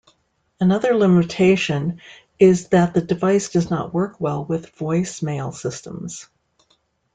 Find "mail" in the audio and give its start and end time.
5.21-5.51